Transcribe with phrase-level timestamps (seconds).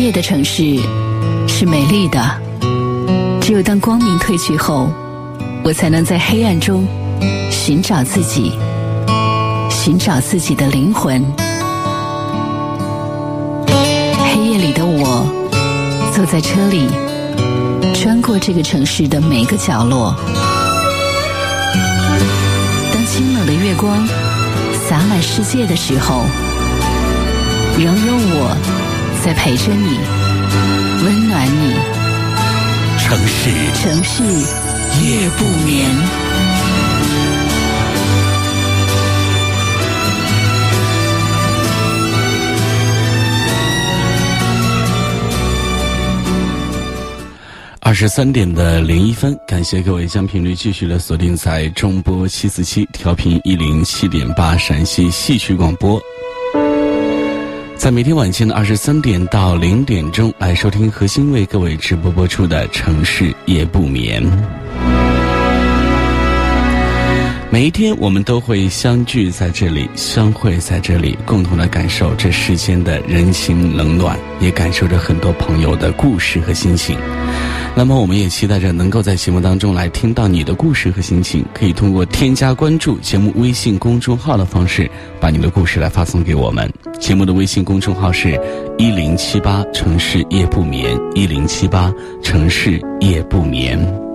[0.00, 0.78] 夜的城市
[1.48, 2.20] 是美丽的，
[3.40, 4.90] 只有当光明褪去后，
[5.64, 6.86] 我才能在黑暗中
[7.50, 8.52] 寻找自己，
[9.70, 11.24] 寻找自己的灵魂。
[13.68, 15.26] 黑夜里的我，
[16.14, 16.88] 坐在车里，
[17.94, 20.14] 穿过这个城市的每个角落。
[22.92, 24.06] 当清冷的月光
[24.88, 26.22] 洒满世界的时候，
[27.78, 28.56] 仍有我
[29.26, 29.98] 在陪着你，
[31.02, 31.74] 温暖你。
[32.96, 34.22] 城市城市
[35.02, 35.90] 夜不眠。
[47.80, 56.00] 二十三点的零一分，感谢各位将频率继续的锁定在中波七四七调频一零七点八陕西戏曲广播，
[57.76, 64.22] 在每天晚间的二十三点到零点钟来收听核心为各位直播播出的城市夜不眠。
[67.50, 76.98] 每一天，我们都会相聚在这里，相会在这里，共同的感受这世间的人情冷暖，也感受着很多朋友的故事和心情。
[77.78, 81.44] 那么，我们也期待着能够在节目当中来听到你的故事和心情。
[81.52, 86.72] 可以通过添加关注节目微信公众号的方式，把你的故事来发送给我们。
[86.98, 88.40] 节目的微信公众号是
[88.78, 94.05] 一零七八城市夜不眠，一零七八城市夜不眠。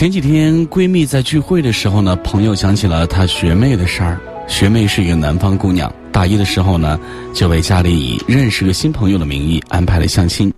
[0.00, 4.18] 前几天闺蜜在聚会的时候呢，朋友讲起了她学妹的事儿。
[4.48, 6.98] 学妹是一个南方姑娘，大一的时候呢，
[7.34, 10.50] 就为家里以认识个新朋友的名义安排了相亲。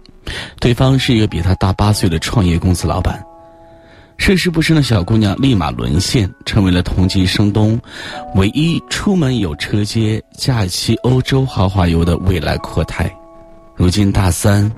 [0.61, 3.21] 对方是一个比她大八岁的创业公司老板。
[4.17, 7.77] 涉世不深的小姑娘立马沦陷，成为了同级声东
[8.37, 13.13] 唯一出门有车接、假期欧洲豪华游的未来阔太。
[13.75, 14.71] 如今大三，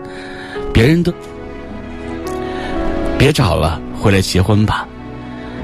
[0.72, 1.12] 别人都
[3.18, 3.78] 别找了。
[4.04, 4.86] 回来结婚吧。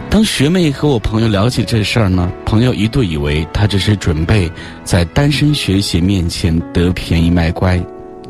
[0.09, 4.51] 当学妹和我朋友聊起这事儿呢，朋友一度以为她只是准备
[4.83, 7.79] 在单身学姐面前得便宜卖乖，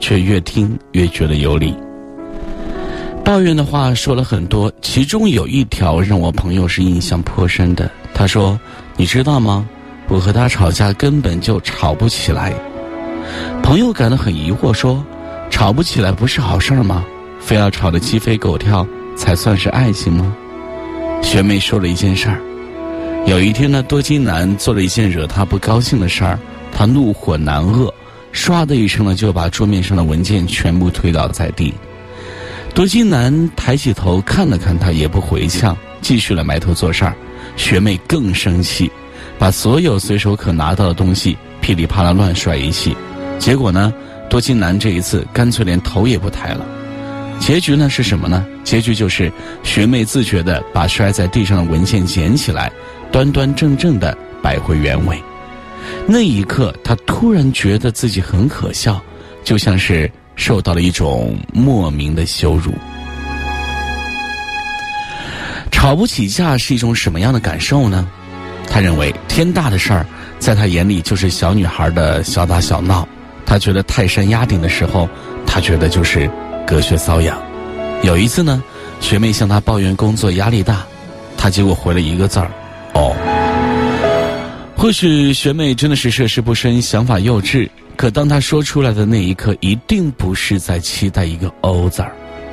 [0.00, 1.72] 却越听越觉得有理。
[3.24, 7.88] 抱怨的话说了很多，其中有一条让我朋友是印象颇深的。
[8.12, 8.58] 他说
[8.98, 9.64] ：“你知道吗？
[10.08, 12.52] 我和他吵架根本就吵不起来。”
[13.62, 15.04] 朋友感到很疑惑，说
[15.50, 17.04] ：“吵不起来不是好事儿吗？
[17.38, 18.84] 非要吵得鸡飞狗跳？”
[19.20, 20.34] 才算是爱情吗？
[21.22, 22.40] 学妹说了一件事儿。
[23.26, 26.38] 有一天呢，多金男做了一件惹她不高兴的事儿，
[26.72, 27.92] 她怒火难遏，
[28.32, 31.74] 唰的一声呢，就把桌面上的文件全部推倒在地。
[32.74, 37.14] 多金男抬起头看了看他，也不回呛，继续了埋头做事儿。
[37.56, 38.90] 学妹更生气，
[39.38, 42.96] 把所有随手可拿到的东西噼里啪啦乱摔一气。
[43.38, 43.92] 结果呢，
[44.30, 46.64] 多金男这一次干脆连头也不抬了。
[47.40, 48.46] 结局呢是什么呢？
[48.62, 49.32] 结局就是
[49.64, 52.70] 学妹自觉地把摔在地上的文件捡起来，
[53.10, 55.20] 端端正正地摆回原位。
[56.06, 59.02] 那一刻，她突然觉得自己很可笑，
[59.42, 62.72] 就像是受到了一种莫名的羞辱。
[65.72, 68.06] 吵不起架是一种什么样的感受呢？
[68.68, 70.06] 他认为天大的事儿，
[70.38, 73.08] 在他眼里就是小女孩的小打小闹。
[73.46, 75.08] 他觉得泰山压顶的时候，
[75.46, 76.30] 他觉得就是
[76.70, 77.36] 隔靴搔痒。
[78.04, 78.62] 有一次呢，
[79.00, 80.86] 学妹向他抱怨工作压力大，
[81.36, 82.48] 他结果回了一个字儿
[82.94, 83.12] ：“哦。”
[84.78, 92.12] 或许学妹真的是涉世不深，想法幼稚，可当他说出来的那一刻，一定不是在期待一个“哦”字儿。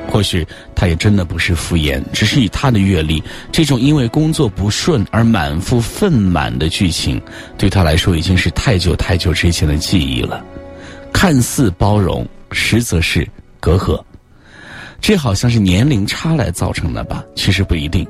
[0.10, 7.22] 或许他也真的不是敷衍，只是以他的阅历，这种因为工作不顺而满腹愤满的剧情，
[7.58, 10.44] 对他来说已经是太久太久之前的记忆了。
[11.14, 13.28] 看似包容，实则是
[13.60, 14.02] 隔阂。
[15.00, 17.24] 这好像是年龄差来造成的吧？
[17.36, 18.06] 其实不一定。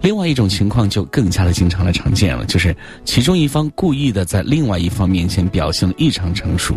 [0.00, 2.74] 另外一种情况就更加的经常的常见了，就是
[3.04, 6.76] 其中一方故意的在另外一方面前表现的异常成熟。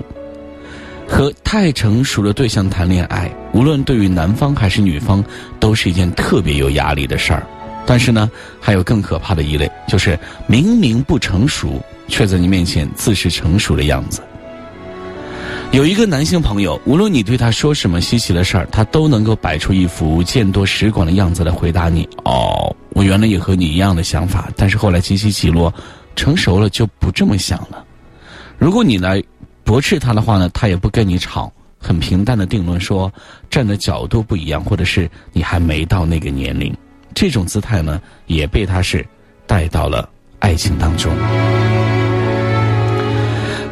[1.08, 5.24] 和太成熟的对象谈恋爱，无论对于男方还是女方，
[5.60, 7.46] 都是一件特别有压力的事儿。
[7.86, 10.18] 但是呢，还有更可怕的一类，就是
[10.48, 14.22] 明明不成熟，却在你面前自是成熟的样子。
[15.74, 22.08] 有一个男性朋友，无论你对他说什么稀奇的事儿，他都能够摆出一副见多识广的样子来回答你。
[22.26, 25.74] 哦，我原来也和你一样的想法，但是后来起起起落，
[26.16, 27.84] 成熟了就不这么想了。
[28.60, 29.20] 如果你来
[29.64, 33.12] 驳斥他的话呢，他也不跟你吵，很平淡的定论说
[33.50, 36.72] 站的角度不一样，或者是你还没到那个年龄，
[37.16, 39.04] 这种姿态呢也被他是
[39.48, 41.12] 带到了爱情当中。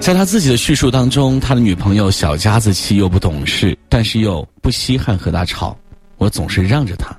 [0.02, 5.78] 在他自己的叙述当中，他的女朋友小家子气又不懂事，但是又不稀罕和他吵，
[6.18, 7.16] 我总是让着他，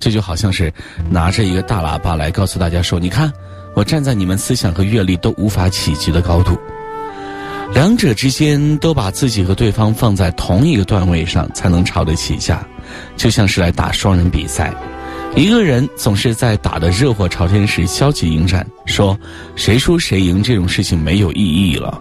[0.00, 0.72] 这就好像是
[1.10, 3.30] 拿着一个大喇叭来告诉大家说：“你看，
[3.74, 6.56] 我站在你们思想和阅历都无法企及的高度。”
[7.74, 12.66] 两者之间都把自己和对方放在同一个段位上，才能吵得起架，
[13.14, 14.74] 就像是来打双人比赛，
[15.36, 19.18] 一个人总是在打得热火朝天时消极迎战，说
[19.54, 22.00] 谁输谁赢这种事情没有意义了。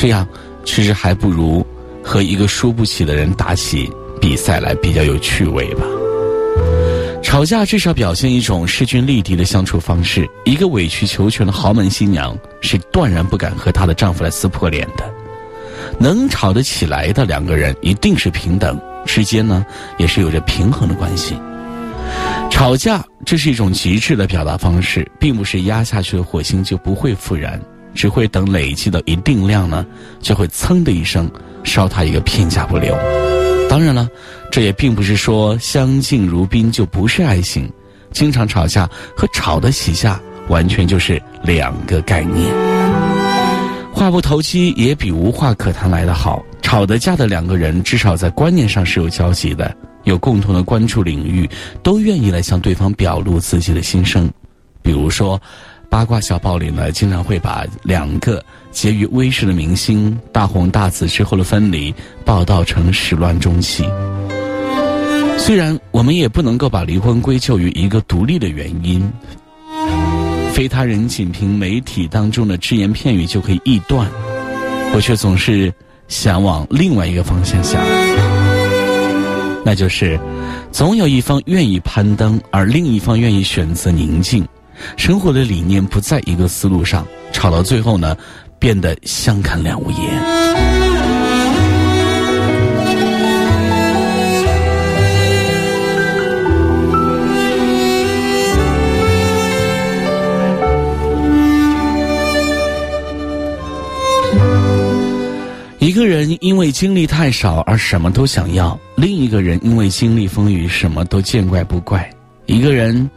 [0.00, 0.26] 这样，
[0.64, 1.66] 其实还不如
[2.02, 3.86] 和一个输不起的人打起
[4.18, 5.84] 比赛来比较有趣味吧。
[7.22, 10.26] 吵架至少表现一种势均力敌的相处方式。
[10.46, 15.04] 一个委曲求全的豪门新娘是断然不敢和她的丈夫来撕破脸的。
[15.98, 19.66] 能吵得起来的两个人一定是平等，之间呢
[19.98, 21.34] 也是有着平衡的关系。
[22.50, 27.60] 吵架这是一种极致的表达方式，并不是压下去的火星就不会复燃。
[27.94, 29.84] 只会等累积到一定量呢，
[30.20, 31.30] 就会噌的一声
[31.64, 32.96] 烧他一个片甲不留。
[33.68, 34.08] 当然了，
[34.50, 37.70] 这也并不是说相敬如宾就不是爱情，
[38.10, 42.52] 经常吵架和吵得起架完全就是两个概念。
[43.92, 46.44] 话不投机也比无话可谈来得好。
[46.62, 51.48] 吵得架的两个人，至少在观念上是有交集的，有共同的关注领域，
[51.82, 54.30] 都愿意来向对方表露自己的心声，
[54.82, 55.40] 比如说。
[55.90, 61.92] 八卦小报里呢，经常会把两个结于微视的明星大红大紫之后的分离
[62.24, 63.84] 报道成始乱终弃。
[65.36, 69.10] 虽然我们也不能够把离婚归咎于一个独立的原因，
[70.52, 74.08] 非他人仅凭媒体当中的只言片语就可以臆断，
[74.94, 75.74] 我却总是
[76.06, 77.82] 想往另外一个方向想，
[79.64, 80.20] 那就是
[80.70, 84.46] 总有一方愿意攀登，而另一方愿意选择宁静。
[84.96, 88.16] 生活的理念不在一个思路上，吵到最后呢，
[88.58, 89.98] 变得相看两无言。
[105.78, 112.08] 一个人因为经历太少而什么都想要，另一个人因为经历风雨什么都见怪不怪。
[112.46, 113.10] 一个人。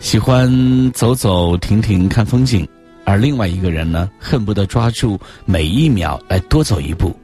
[0.00, 0.50] 喜欢
[0.92, 2.66] 走走停停看风景，
[3.04, 7.14] 而另外一个人呢，恨不得抓住每一秒来多走一步。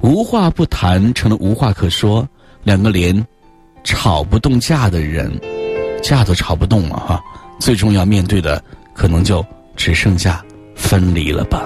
[0.00, 2.26] 无话不谈成了无话可说，
[2.62, 3.26] 两个连
[3.82, 5.36] 吵不动架的人，
[6.00, 7.20] 架都吵不动了哈。
[7.60, 8.62] 最终要面对的，
[8.94, 9.44] 可能就
[9.76, 10.44] 只剩下
[10.76, 11.62] 分离了吧。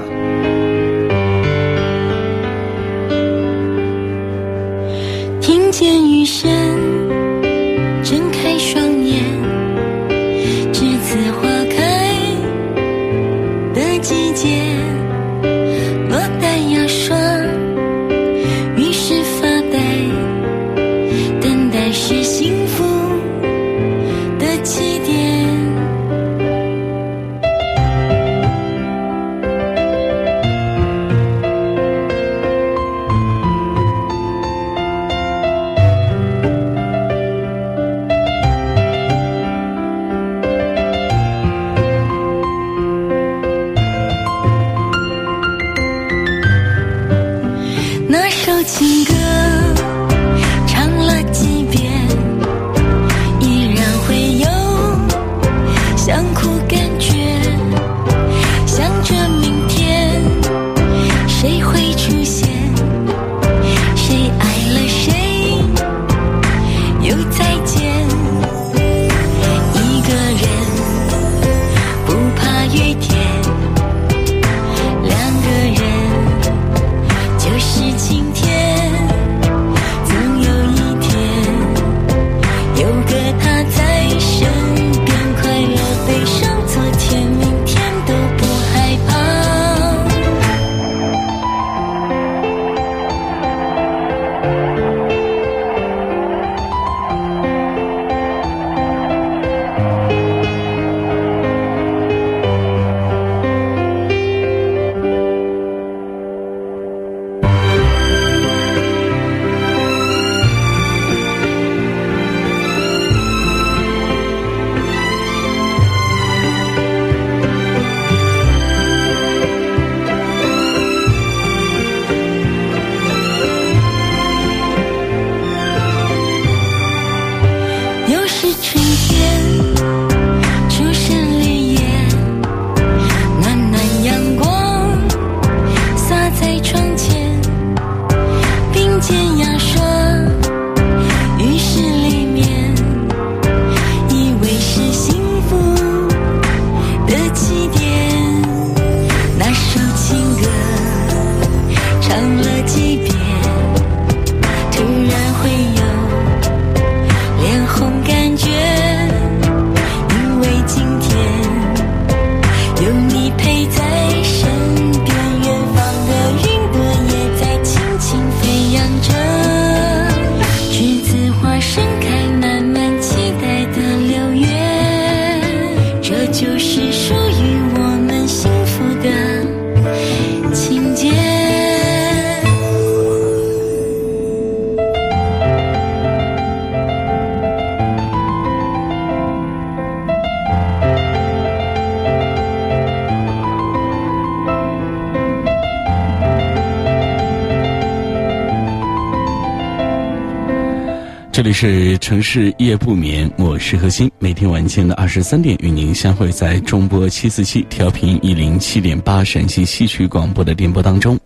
[201.37, 204.11] 这里是城市夜不眠，我是何鑫。
[204.19, 211.21] 每天晚间的二十三点，与您相会在中波七四七调频一零七点八陕西戏曲广播的电波当中。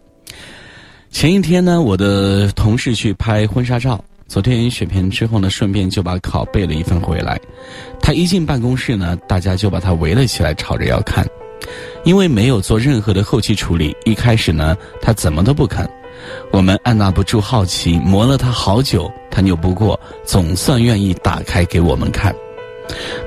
[1.13, 7.39] 前一天呢，我的同事去拍婚纱照，昨天选片之后呢，顺便就把拷贝了一份回来。
[8.01, 11.25] 他一进办公室呢，大家就把他围了起来，吵着要看。
[12.05, 15.89] 因为没有做任何的后期处理，一开始呢，他怎么都不肯。
[16.53, 22.35] 我们按捺不住好奇，磨了他好久，他拗不过，总算愿意打开给我们看。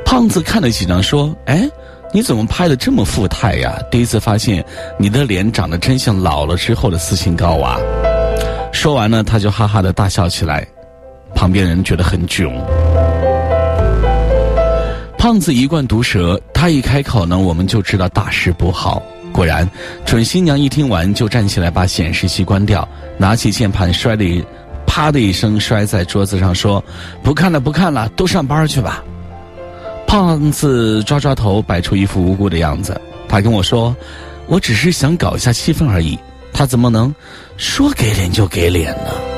[0.06, 1.70] 胖子看了几张，说：“哎，
[2.14, 3.78] 你怎么拍的这么富态呀？
[3.90, 4.64] 第一次发现
[5.00, 7.80] 你的脸长得真像老了之后的斯琴高娃。”
[8.74, 10.68] 说完呢，他就哈哈的大笑起来，
[11.34, 12.54] 旁边人觉得很囧。
[15.18, 19.02] 胖子一贯毒舌，他一开口呢，我们就知道大事不好。
[19.34, 19.70] 果然，
[20.06, 22.88] 准新娘一听完就站起来，把显示器关掉，
[23.18, 24.42] 拿起键盘摔了一，
[24.86, 26.82] 啪的一声摔在桌子上，说
[27.24, 29.04] ：“不看了，不看了，都上班去吧。”
[30.08, 33.02] 胖子抓抓头，摆出一副无辜的样子。
[33.28, 33.96] 他跟我说
[34.46, 36.18] ：“我只是想搞一下气氛而已。”
[36.54, 37.14] 他怎么能
[37.58, 39.33] 说给脸就给脸呢？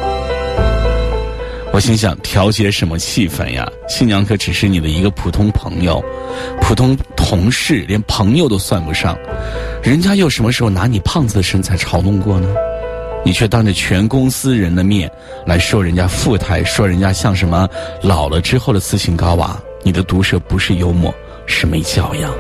[1.76, 3.70] 我心想，调节什么气氛呀？
[3.90, 6.02] 新娘可只是你的一个普通朋友，
[6.62, 9.18] 普通同事，连朋友都算不上。
[9.84, 12.48] 人家又什么时候拿你胖子的身材嘲弄过呢？
[13.26, 15.12] 你却当着全公司人的面
[15.46, 17.68] 来说人家富态，说人家像什么
[18.02, 19.60] 老了之后的斯琴高娃。
[19.84, 21.14] 你的毒舌不是幽默，
[21.46, 22.32] 是没教养。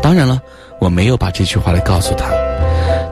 [0.00, 0.40] 当然了，
[0.78, 2.30] 我没有把这句话来告诉他。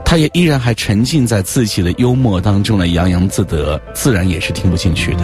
[0.09, 5.19] 他也依然还沉浸在自己的幽默当中呢洋洋自得，自然也是听不进去的。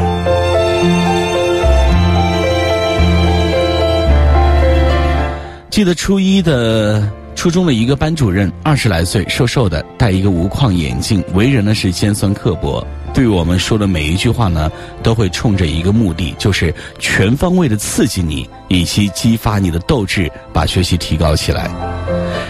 [5.72, 12.86] 记得初一的初中的一个班主任，二十来岁，瘦瘦的，戴一个无框眼镜，为人呢是尖酸刻薄，
[13.16, 14.70] 对我们说的每一句话呢，
[15.02, 21.72] 都会冲着一个目的，就是全方位的刺激你，以及激发你的斗志，把学习提高起来。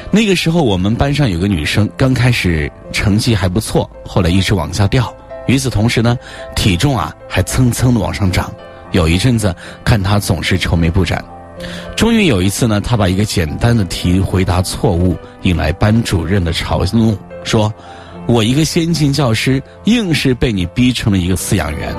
[0.10, 5.14] 那个时候，我们班上有个女生，刚开始成绩还不错，后来一直往下掉。
[5.46, 6.18] 与此同时呢，
[6.56, 8.52] 体重啊还蹭蹭的往上涨。
[8.92, 11.24] 有一阵子，看她总是愁眉不展。
[11.96, 17.72] 终于有一次呢，她把一个简单的题回答错误，引来班主任的嘲弄，说
[18.28, 21.96] ：“我一个先进教师，硬是被你逼成了一个饲养员。”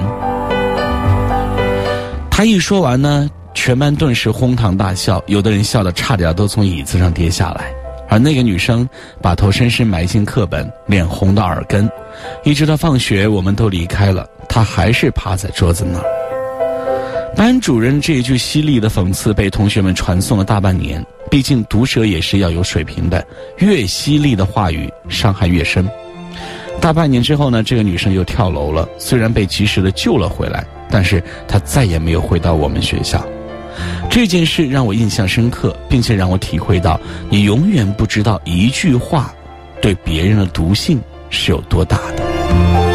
[2.30, 7.72] 他一说完呢，全班顿时哄堂大笑，有的人笑得差点都从椅子上跌下来。
[8.08, 8.88] 而那个女生
[9.20, 11.90] 把头深深埋进课本，脸红到耳根，
[12.44, 16.04] 一直到放学，我们都离开了，她还是趴在桌子那儿。
[17.34, 21.04] 班主任这一句犀利的讽刺被同学们传颂了大半年。
[21.28, 23.26] 毕竟毒舌也是要有水平的，
[23.58, 25.86] 越犀利的话语伤害越深。
[26.80, 33.24] 大半年之后呢，这个女生又跳楼了，虽然被及时的救了回来，但是她再也没有回到我们学校。
[34.08, 39.34] 这件事让我印象深刻，并且让我体会到，你永远不知道一句话
[39.82, 42.85] 对别人的毒性是有多大的。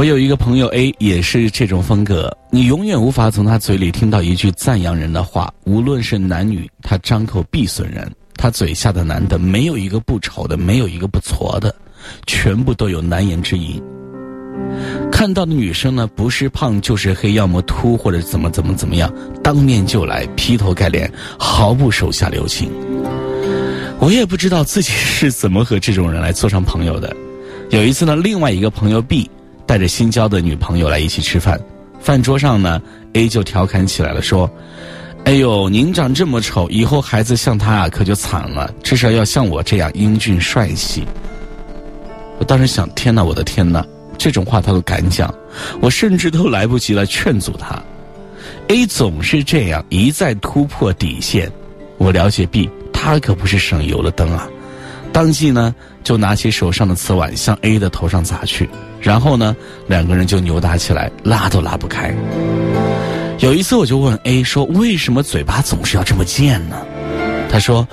[0.00, 11.74] 我有一个朋友 A 也是这种风格，你永远无法从他嘴里听到一句赞扬人的话，无论是男女，他张口必损人，他嘴下的男的没有一个不丑的，没有一个不矬的。
[12.26, 13.78] 全部都有难言之隐。
[15.12, 22.70] 看到的女生呢，不是胖就是黑，要么秃或者怎么怎么怎么样，当面就来劈头盖脸，毫不手下留情。
[23.98, 27.14] 我也不知道自己是怎么和这种人来做上朋友的。
[27.68, 29.30] 有一次呢，另外一个朋友 B
[29.70, 31.56] 带着新交的女朋友来一起吃饭，
[32.00, 34.50] 饭桌上呢，A 就调侃起来了，说
[35.22, 41.06] ：“哎呦，您长这么丑，以后孩子像他啊，可就惨了，至少要像我这样英俊帅气。”
[42.40, 43.86] 我当时想，天哪，我的天哪，
[44.18, 45.32] 这种话他都敢讲，
[45.80, 47.80] 我甚至都来不及来劝阻他。
[48.66, 51.48] A 总是这样一再突破底线，
[51.96, 54.48] 我了解 B，他可不是省油的灯啊。
[55.12, 55.72] 当即呢，
[56.02, 58.68] 就拿起手上的瓷碗向 A 的头上砸去，
[59.00, 62.14] 然后呢，两个人就扭打起来，拉都拉不开。
[63.38, 66.76] 有一次我就问 A 说：“为什么嘴巴总是要这么贱呢？”
[67.50, 67.86] 他说。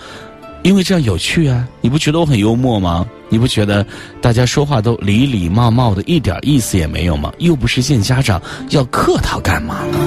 [0.64, 1.66] 因为这样有趣啊！
[1.80, 3.08] 你不觉得我很幽默吗？
[3.30, 3.86] 你不觉得
[4.20, 7.32] 大家说话都礼礼貌貌的，一点意思也没有吗？
[7.38, 9.98] 又不是见家长，要客套干嘛呢？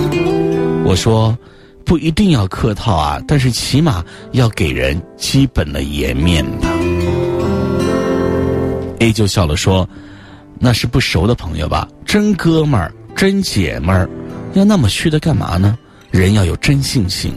[0.84, 1.38] 我说，
[1.82, 6.68] 不一定要客套啊，但是起码要给人基本的颜面吧。
[8.98, 9.88] A 就笑了说
[10.62, 11.88] ：“那是不熟的朋友吧？
[12.04, 14.08] 真哥们儿，真姐们儿，
[14.52, 15.76] 要那么虚的干嘛呢？
[16.10, 17.32] 人要有真性情。”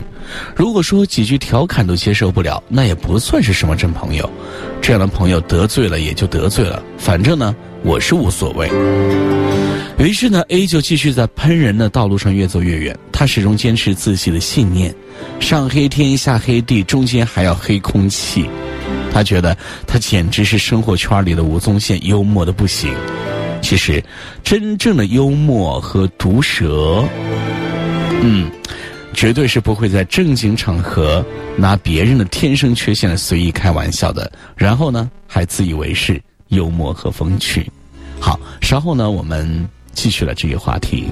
[0.55, 4.29] 如果说几句调侃都接受不了，那也不算是什么真朋友。
[4.81, 8.69] 这样的朋友得罪了也就得罪了，反正呢，我是无所谓。
[9.99, 12.97] 于是呢，A 就继续在喷人的道路上越走越远。
[13.11, 14.93] 他始终坚持自己的信念，
[15.39, 18.49] 上黑天下黑地，中间还要黑空气。
[19.13, 19.55] 他觉得
[19.85, 22.93] 他简直是生活圈里的吴宗宪，幽默的不行。
[23.61, 24.03] 其实，
[24.43, 27.03] 真正的幽默和毒舌，
[28.21, 28.51] 嗯，
[29.13, 31.23] 绝对是不会在正经场合
[31.55, 34.29] 拿别人的天生缺陷来随意开玩笑的。
[34.55, 37.71] 然后呢，还自以为是，幽默和风趣。
[38.19, 39.69] 好，稍后呢，我们。
[39.95, 41.07] 继续了这个话题。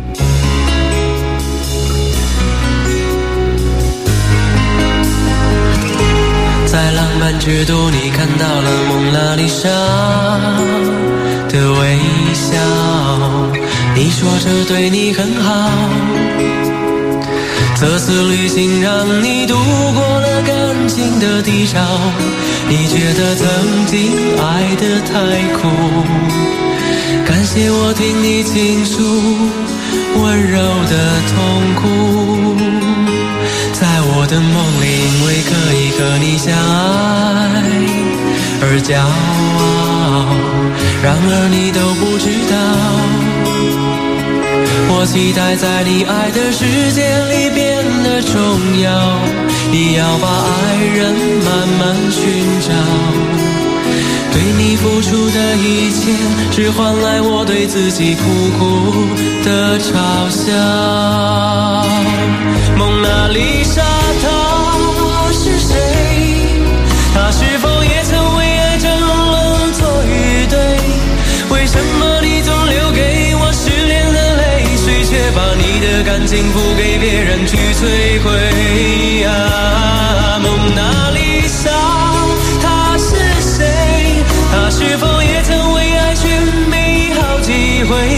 [6.72, 9.68] 在浪漫之都，你看到了蒙娜丽莎
[11.50, 12.00] 的微
[12.34, 12.55] 笑。
[13.94, 15.70] 你说这对你很好。
[17.75, 19.53] 这次旅行让你度
[19.94, 21.81] 过了感情的低潮。
[22.70, 25.12] 你觉得曾经爱得太
[25.57, 25.68] 苦。
[27.25, 29.03] 感谢我听你倾诉
[30.22, 30.94] 温柔的
[31.27, 31.36] 痛
[31.75, 31.81] 苦，
[34.31, 34.48] 的梦
[34.81, 37.59] 里，因为可以和你相爱
[38.61, 39.03] 而骄傲。
[41.03, 42.55] 然而你都不知道，
[44.87, 46.63] 我期待在你爱的世
[46.94, 48.33] 界里变得重
[48.79, 49.20] 要。
[49.70, 51.11] 你要把爱人
[51.44, 52.22] 慢慢寻
[52.61, 52.72] 找。
[54.31, 56.15] 对你付出的一切，
[56.51, 58.22] 只换来我对自己苦
[58.57, 58.61] 苦
[59.44, 59.91] 的嘲
[60.29, 60.48] 笑。
[62.81, 63.83] 蒙娜丽莎，
[64.24, 65.75] 她是谁？
[67.13, 70.57] 她是否也曾为爱争论错与对？
[71.51, 79.24] 为什么你总留给我失恋的泪水，却把你的感情付给别人去摧毁？
[79.25, 81.70] 啊，蒙娜丽莎。
[82.63, 84.25] 她是谁？
[84.51, 86.31] 她是否也曾为爱寻
[86.65, 88.17] 觅好几回？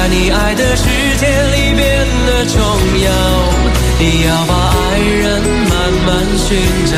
[0.00, 0.84] 在你爱的世
[1.18, 2.56] 界里变得重
[3.02, 3.10] 要。
[3.98, 5.74] 你要把爱人慢
[6.06, 6.56] 慢寻
[6.86, 6.94] 找，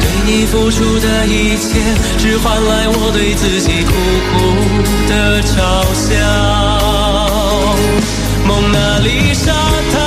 [0.00, 1.80] 对你付出的一切，
[2.16, 3.92] 只换来我对自己苦
[4.30, 4.32] 苦
[5.08, 5.52] 的嘲
[5.98, 6.10] 笑。
[8.46, 9.52] 蒙娜丽莎，
[9.90, 9.98] 她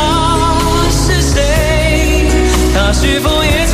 [0.90, 2.30] 是谁？
[2.74, 3.65] 她是否也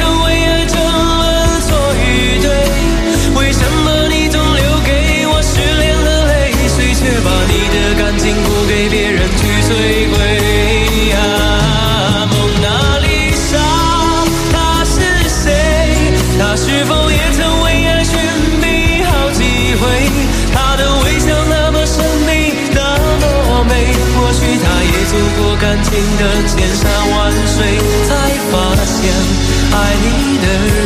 [25.91, 27.77] 行的千山万水，
[28.08, 28.10] 才
[28.49, 28.54] 发
[28.86, 29.12] 现
[29.73, 30.81] 爱你的人。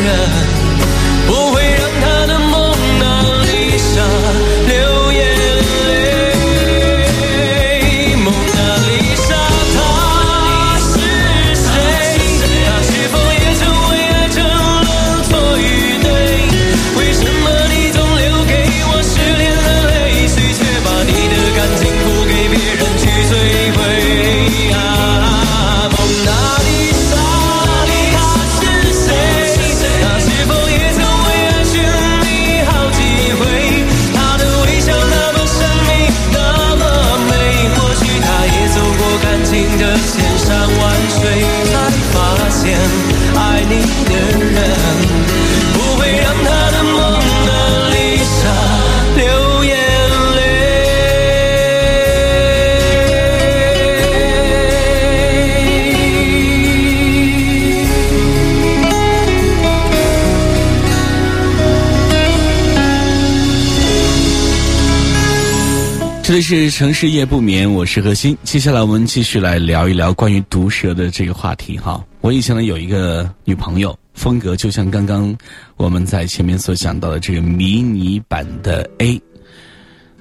[66.36, 68.38] 这是城市夜不眠，我是何鑫。
[68.44, 72.06] 接下来我们继续来聊一聊关于毒舌的这个话题哈。
[72.20, 75.34] 我以前呢有一个女朋友，风格就像刚刚
[75.78, 79.18] 我们在前面所讲到的这个迷你版的 A，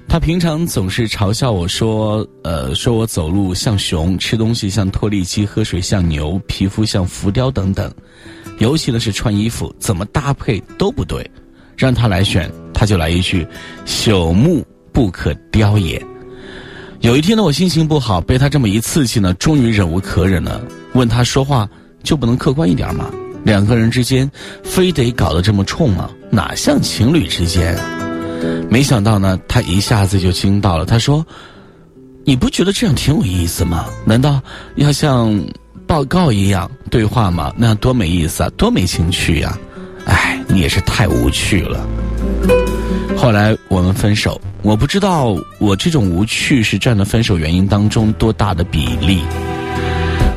[0.07, 7.93] 他平常总是嘲笑我说：“呃，说我走路像熊，吃东西像脱粒机，喝水像牛，皮肤像浮雕等等。
[8.59, 11.29] 尤其的是穿衣服怎么搭配都不对，
[11.75, 13.45] 让他来选，他就来一句
[13.85, 16.03] ‘朽木不可雕也’。
[17.01, 20.59] 有一天呢，我心情不好，被他这么一刺激呢，终于忍无可忍了，
[20.93, 21.69] 问他说话
[22.01, 23.11] 就不能客观一点吗？
[23.43, 24.31] 两个人之间
[24.63, 26.09] 非得搞得这么冲吗？
[26.31, 27.77] 哪像情侣之间？”
[28.71, 30.85] 没想到呢，他一下子就惊到了。
[30.85, 31.25] 他说
[32.25, 33.85] ：“你不觉得这样挺有意思吗？
[34.05, 34.41] 难道
[34.75, 35.39] 要像
[35.85, 37.53] 报告一样对话吗？
[37.57, 39.57] 那样多没意思啊，多没情趣呀！
[40.05, 41.85] 哎，你也是太无趣了。”
[43.25, 49.19] 后来我们分手，我不知道我这种无趣是占了分手原因当中多大的比例。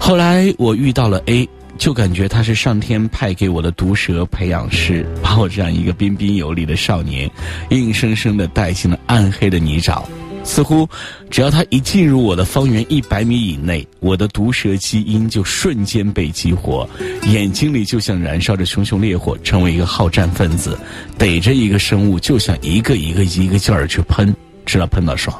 [0.01, 1.47] 后来我遇到了 A。
[1.77, 7.31] 就感觉他是上天派给我的毒蛇培养师，把我这样一个彬彬有礼的少年，
[7.69, 10.03] 硬生生的带进了暗黑的泥沼。
[10.49, 10.89] 似乎
[11.31, 16.89] 只要他一进入我的方圆一百米以内，我的毒蛇基因就瞬间被激活，
[17.27, 20.77] 眼睛里就像燃烧着熊熊烈火，成为一个好战分子，
[21.19, 24.35] 逮着一个生物就想一个一个一个劲儿去喷，
[24.65, 25.39] 直到喷到爽。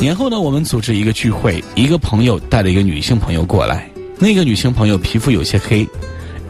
[0.00, 3.90] 年后呢，我们组织一个聚会，一个朋友带了一个女性朋友过来。
[4.18, 5.86] 那个女性朋友皮肤有些黑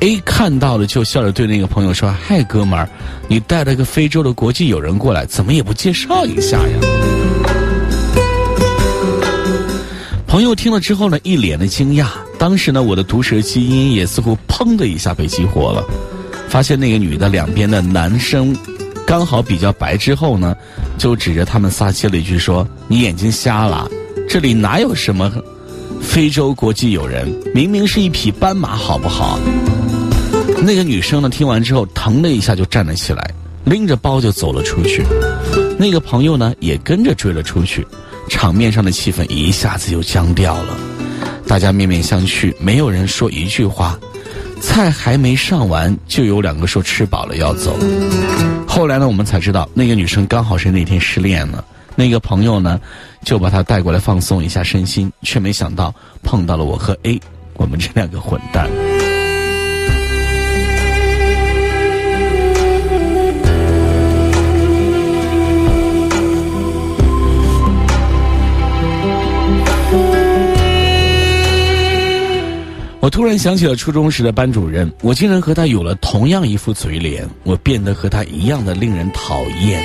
[0.01, 2.89] ，A 看到了就笑着对那个朋友说：“嗨，哥们儿，
[3.29, 6.79] 你带了个非洲的国际友人过来，怎么也不介绍一下呀？”
[10.27, 12.09] 朋友听了之后呢，一脸的惊讶。
[12.39, 15.83] 当时呢，我的毒舌基因也似乎砰的一下被激活了，
[16.49, 18.55] 发现那个女的两边的男生
[19.07, 20.55] 刚好比较白之后呢，
[20.99, 23.89] 就指着他们撒气了一句说：“你眼睛瞎了，
[24.29, 25.33] 这里哪有什么？”
[26.03, 29.39] 非洲国际友人明明是一匹斑马，好不好？
[30.63, 31.29] 那个女生呢？
[31.29, 33.31] 听完之后，腾的一下就站了起来，
[33.65, 35.05] 拎着包就走了出去。
[35.79, 37.87] 那个朋友呢，也跟着追了出去。
[38.29, 40.77] 场面上的气氛一下子就僵掉了，
[41.47, 43.99] 大家面面相觑，没有人说一句话。
[44.61, 47.79] 菜还没上完，就有两个说吃饱了要走。
[48.67, 51.65] 后来呢，我们才知道，那个女生刚好是那天失恋了。
[51.95, 52.81] 那个朋友呢，
[53.25, 57.21] 就把她带过来放松一下身心，却没想到碰到了我和 A，
[57.55, 58.69] 我们这两个混蛋。
[73.07, 79.81] 我突然想起了初中时的班主任，我竟然和他有了同样一副嘴脸，我变得和他一样的令人讨厌。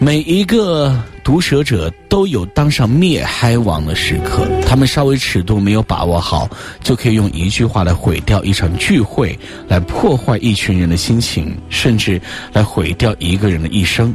[0.00, 6.50] 每一个毒舌者都有当上灭嗨王的时刻，他们稍微尺度没有把握好，
[6.82, 9.38] 就可以用一句话来毁掉一场聚会，
[9.68, 12.20] 来破坏一群人的心情，甚至
[12.52, 14.12] 来毁掉一个人的一生。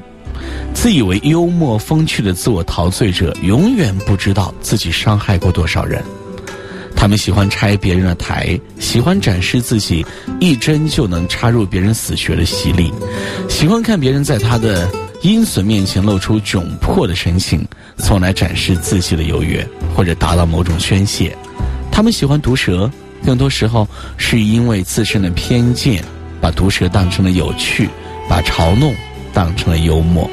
[0.74, 6.04] 自以为幽默风趣的自我陶醉者，永远不知道自己伤害过多少人。
[6.98, 10.06] 他们喜欢拆别人的台，喜欢展示自己
[10.42, 12.92] 一针就能插入别人死穴的犀利，
[13.48, 14.90] 喜欢看别人在他的。
[15.24, 21.36] 阴损面前露出窘迫的神情，从来展示自己的优越，或者达到某种宣泄。
[21.92, 22.90] 他们喜欢毒舌，
[23.26, 26.04] 更多时候是因为自身的偏见，
[26.40, 27.90] 把毒舌当成了有趣，
[28.30, 28.94] 把嘲弄
[29.34, 30.30] 当成了幽默。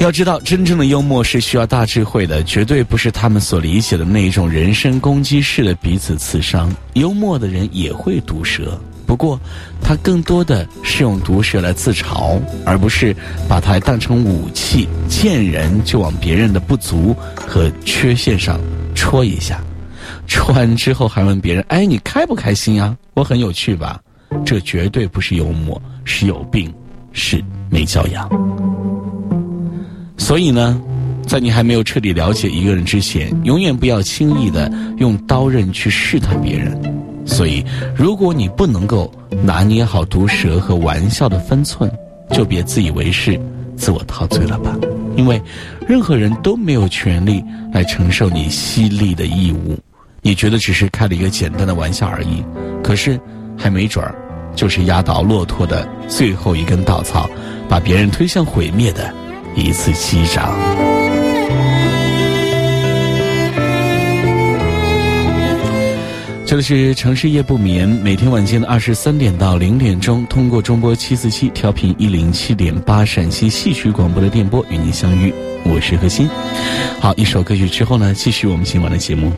[0.00, 6.74] 要知道，真正的幽默是需要大智慧的，绝对不是他们所理解的那种人身攻击式的彼此刺伤。
[6.94, 8.80] 幽默的人也会毒舌。
[9.06, 9.38] 不过，
[9.82, 13.14] 他更多的是用毒舌来自嘲，而不是
[13.46, 18.58] 把它当成武器，见人就往别人的不足和缺陷上
[18.94, 19.60] 戳一下，
[20.26, 22.96] 戳完之后还问别人：“哎，你开不开心呀？
[23.12, 24.00] 我很有趣吧？”
[24.46, 26.72] 这绝对不是幽默，是有病，
[27.12, 28.30] 是没教养。
[30.20, 30.78] 所以呢，
[31.26, 36.78] 在你还没有彻底了解一个人之前，永远不要轻易的用刀刃去试探别人。
[37.24, 37.64] 所以，
[37.96, 39.10] 如果你不能够
[39.42, 41.90] 拿捏好毒舌和玩笑的分寸，
[42.32, 43.40] 就别自以为是、
[43.76, 44.76] 自我陶醉了吧。
[45.16, 45.40] 因为，
[45.88, 49.76] 任何人都没有权利来承受你犀利的义务。
[50.20, 52.44] 你觉得只是开了一个简单的玩笑而已，
[52.84, 53.18] 可是
[53.56, 54.14] 还没准儿，
[54.54, 57.28] 就是压倒骆驼的最后一根稻草，
[57.70, 59.12] 把别人推向毁灭的
[59.54, 60.56] 一次击掌。
[66.46, 75.32] 这里是城市夜不眠，每天晚间的二十三点到零点钟，通过中波七四七调频一零七点八陕西戏曲广播的电波与您相遇，
[75.64, 76.28] 我是何欣。
[77.00, 79.32] 好，一首歌曲之后呢，继续我们今晚的节目。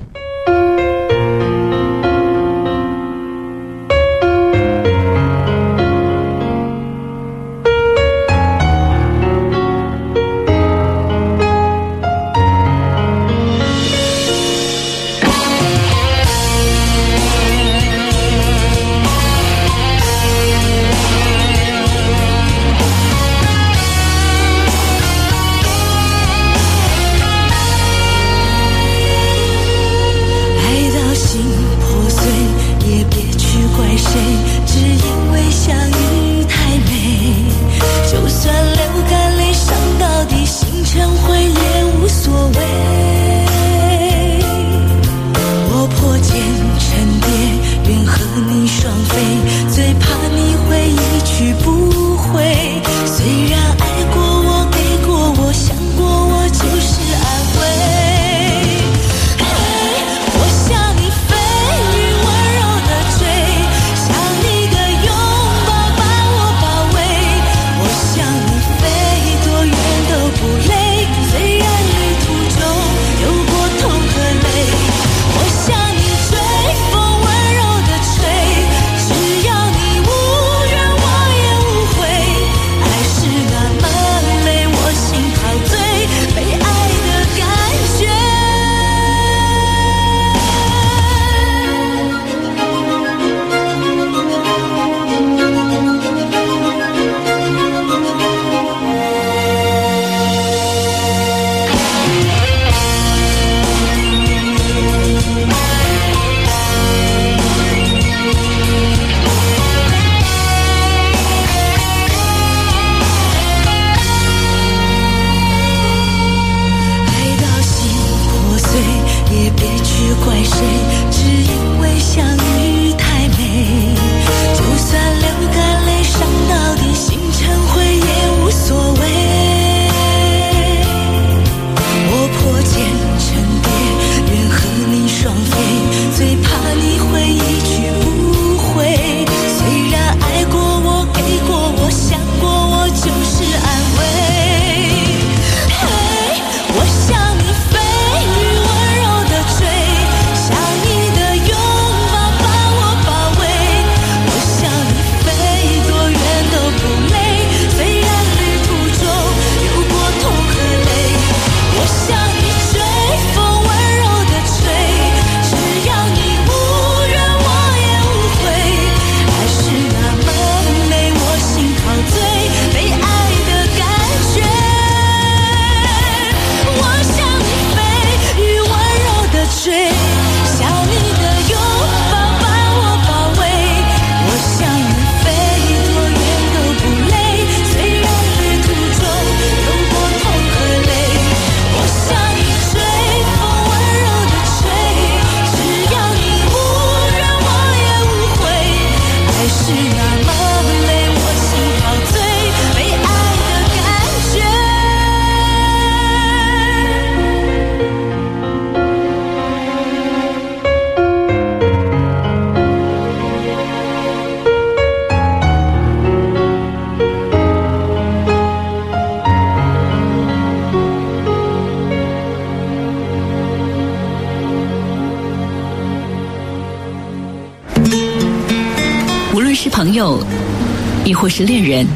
[231.23, 231.87] 或是恋人，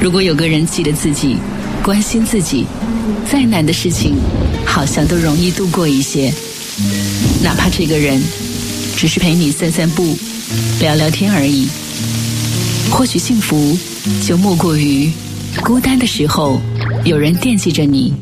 [0.00, 1.38] 如果有个人记得自己，
[1.82, 2.66] 关心自己，
[3.28, 4.14] 再难的事情，
[4.64, 6.32] 好像都容易度过一些。
[7.42, 8.22] 哪怕这个人
[8.96, 10.16] 只是陪你散散步、
[10.78, 11.66] 聊聊天而已，
[12.88, 13.76] 或许幸福
[14.24, 15.10] 就莫过于
[15.64, 16.60] 孤单的时候
[17.04, 18.14] 有人惦记着你。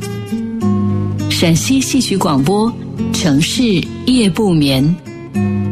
[1.29, 2.73] 陕西戏曲广播，
[3.13, 3.63] 城市
[4.07, 4.83] 夜不眠，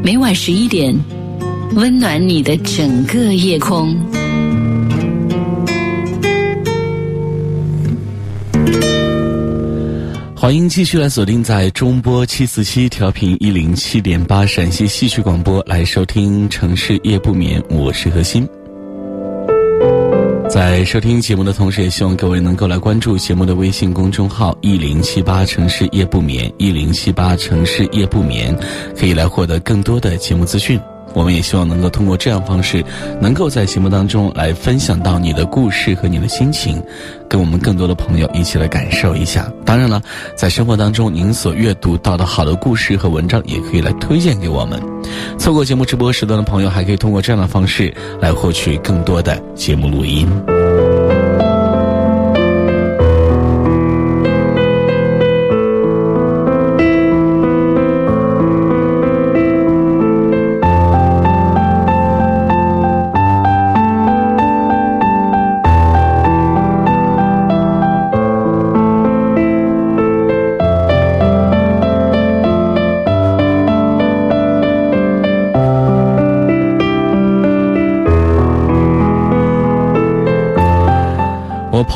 [0.03, 0.95] 每晚十一点，
[1.73, 3.97] 温暖你的整个夜空。
[10.45, 18.47] 欢迎继续来锁定在中波七四七调频一零七点八陕西戏曲广播来收听《城市夜不眠》，我是何欣。
[20.51, 28.55] 在收听节目的同时，也希望各位能够来关注节目的微信公众号“一零七八城市夜不眠”，一零七八城市夜不眠，
[28.95, 30.79] 可以来获得更多的节目资讯。
[31.15, 32.85] 我们也希望能够通过这样方式，
[33.21, 36.83] 能够在节目当中来分享到你的故事和你的心情，
[37.29, 39.51] 跟我们更多的朋友一起来感受一下。
[39.65, 40.03] 当然了，
[40.35, 44.83] 在生活当中您所阅读到的好的故事和文章，也可以来推荐给我们。
[45.39, 50.29] 错过节目直播时段的朋友，还可以通过这样的方式来获取更多的节目录音。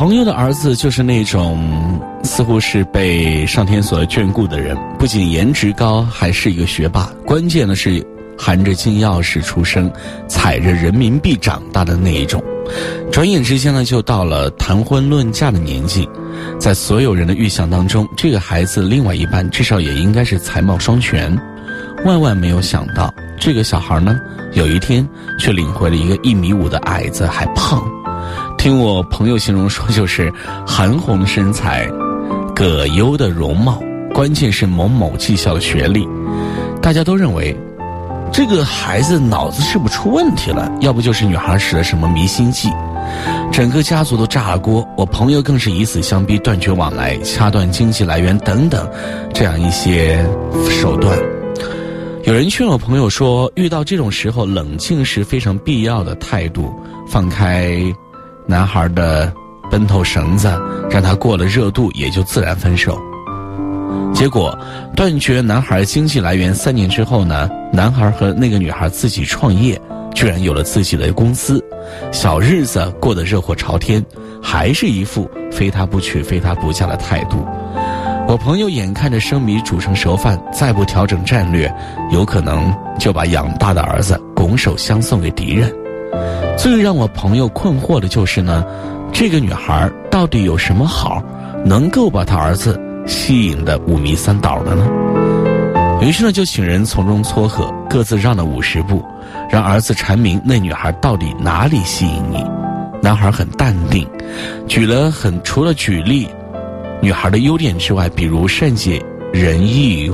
[0.09, 7.13] 朋友的儿子就是那种似乎是被上天所眷顾的人，不仅颜值高，还是一个学霸。
[7.27, 8.03] 关键的是
[8.39, 9.93] 含着金钥匙出生，
[10.27, 12.43] 踩着人民币长大的那一种。
[13.13, 16.09] 转眼之间呢，就到了谈婚论嫁的年纪。
[16.59, 21.39] 在所有人的预想当中，这个孩子另外一半至少也应该是才貌双全。
[22.07, 24.19] 万万没有想到，这个小孩呢，
[24.55, 25.07] 有一天
[25.39, 27.87] 却领回了一个一米五的矮子，还胖。
[28.59, 30.31] 听我朋友形容说，就是
[30.67, 31.89] 韩红身材，
[32.55, 33.81] 葛优的容貌，
[34.13, 36.07] 关键是某某技校的学历。
[36.83, 37.57] 大家都认为，
[38.33, 42.69] 这个孩子脑子是不出问题了，要不就是女孩使了什么迷心计。
[43.53, 48.87] 整个家族都炸了锅，我朋友更是以死相逼，断绝往来，掐断经济来源等等，
[49.33, 50.29] 这样一些
[50.69, 51.17] 手段。
[52.25, 56.75] 有人劝我朋友说，遇到这种时候，冷静是非常必要的态度，
[57.09, 57.81] 放开。
[58.49, 59.31] 男孩的
[59.71, 60.51] 奔头绳子
[60.91, 62.99] 让他过了热度，也就自然分手。
[64.15, 64.59] 结果
[64.97, 69.79] 断绝男孩经济来源三年之后呢，男孩和那个女孩自己创业，
[70.15, 71.63] 居然有了自己的公司，
[72.11, 74.03] 小日子过得热火朝天，
[74.43, 77.47] 还是一副非他不娶非他不嫁的态度。
[78.27, 81.71] 我朋友眼看着生米煮成熟饭，再不调整战略，
[82.11, 85.71] 有可能就把养大的儿子拱手相送给敌人。
[86.57, 88.65] 最让我朋友困惑的就是呢，
[89.13, 91.23] 这个女孩到底有什么好，
[91.65, 94.87] 能够把他儿子吸引的五迷三倒的呢？
[96.01, 99.05] 于是呢，就请人从中撮合，各自让了五十步，
[99.51, 102.45] 让儿子阐明那女孩到底哪里吸引你。
[103.01, 104.07] 男孩很淡定，
[104.67, 106.29] 举了很除了举例
[107.01, 109.03] 女孩的优点之外，比如善解
[109.33, 110.11] 人意、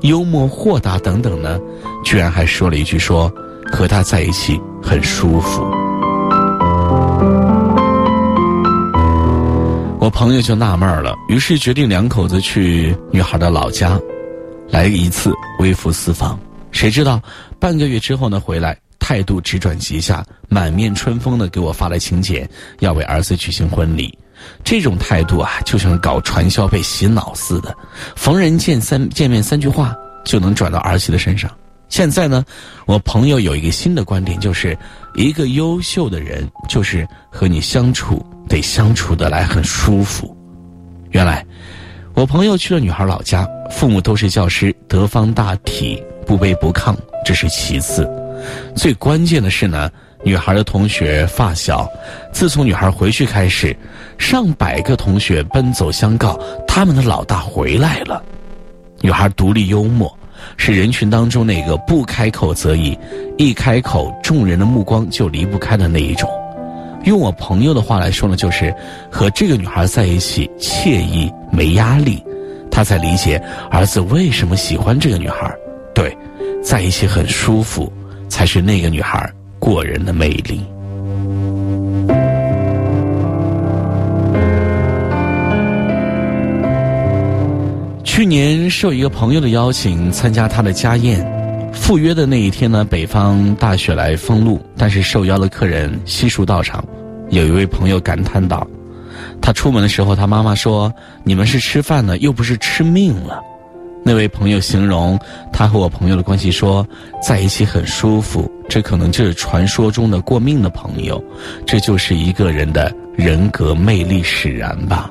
[0.00, 1.58] 幽默豁达等等呢，
[2.04, 3.32] 居然还说了一句说
[3.72, 4.60] 和他在一起。
[4.84, 5.62] 很舒服，
[10.00, 13.96] 我朋友就纳闷了，于是决定两口子去女孩的老家，
[14.68, 16.36] 来一次微服私访。
[16.72, 17.22] 谁知道
[17.60, 22.46] 半个月之后呢，回来态度直转急下，满面春风的给我发来请柬，
[22.80, 24.18] 要为儿子举行婚礼。
[24.64, 27.72] 这种态度啊，就像搞传销被洗脑似的，
[28.16, 31.48] 逢人见三见面三句话就能转到儿媳的身上。
[31.92, 32.42] 现在呢，
[32.86, 34.74] 我朋友有一个新的观点，就是
[35.14, 40.34] 一个优秀的人，就是和你相处得相处得来很舒服。
[41.10, 41.44] 原来，
[42.14, 48.10] 我朋友去了女孩老家，父母都是教师，德方大体，不卑不亢，这是其次。
[48.74, 49.90] 最关键的是呢，
[50.24, 51.86] 女孩的同学发小，
[52.32, 53.76] 自从女孩回去开始，
[54.16, 58.24] 上百个同学奔走相告，他们的老大回来了。
[59.02, 60.10] 女孩独立幽默。
[60.56, 62.96] 是人群当中那个不开口则已，
[63.36, 66.28] 一开口众人的目光就离不开的那一种。
[67.04, 68.72] 用我朋友的话来说呢，就是
[69.10, 72.22] 和这个女孩在一起惬意没压力，
[72.70, 75.52] 他才理解儿子为什么喜欢这个女孩。
[75.94, 76.16] 对，
[76.62, 77.92] 在一起很舒服，
[78.28, 79.28] 才是那个女孩
[79.58, 80.64] 过人的魅力。
[88.22, 91.20] 去年受一个朋友的邀请参加他的家宴，
[91.72, 96.84] 赴约的那一天呢，北方大雪来封路，但是受邀的客人悉数到场。
[97.30, 98.64] 有一位朋友感叹道
[99.42, 100.94] ：“他出门的时候，他妈妈说
[101.24, 103.40] ：‘你们是吃饭呢，又不是吃命了。’”
[104.06, 105.18] 那位朋友形容
[105.52, 106.86] 他和我朋友的关系说
[107.20, 111.20] ：“在一起很舒服，这可能就是传说中的过命的朋友，
[111.66, 115.10] 这就是一个人的人格魅力使然吧。”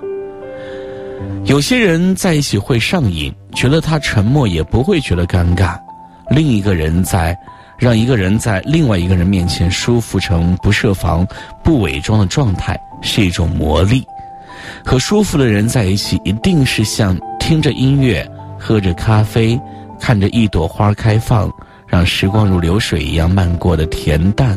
[1.45, 5.76] 有些人在一起会上瘾，觉得他沉默也不会觉得尴尬；
[6.30, 7.38] 另一个人在，
[7.78, 11.28] 让一个人在另外一个人面前舒服成不设防、
[11.63, 14.05] 不伪装的状态，是一种魔力。
[14.86, 18.26] 和舒服的人在一起，一定是像听着音乐、
[18.57, 19.59] 喝着咖啡、
[19.99, 21.51] 看着一朵花开放，
[21.88, 24.55] 让时光如流水一样漫过的恬淡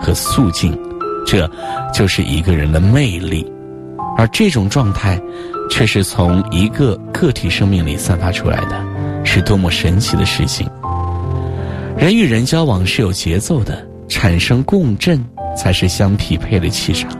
[0.00, 0.76] 和肃静。
[1.26, 1.48] 这，
[1.92, 3.46] 就是一个人的魅力。
[4.16, 5.20] 而这种状态。
[5.72, 8.84] 却是从一个个体生命里散发出来的，
[9.24, 10.68] 是多么神奇的事情！
[11.96, 15.24] 人与人交往是有节奏的，产生共振
[15.56, 17.10] 才是相匹配的气场。